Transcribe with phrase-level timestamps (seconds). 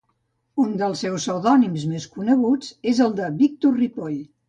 [0.63, 4.23] Un dels seus pseudònims més coneguts és el de Víctor Ripoll.